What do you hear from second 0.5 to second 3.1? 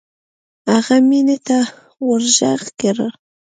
هغه مينې ته ورږغ کړه.